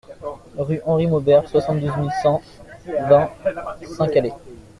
[0.57, 2.41] Rue Henri Maubert, soixante-douze mille cent
[2.87, 3.29] vingt
[3.85, 4.33] Saint-Calais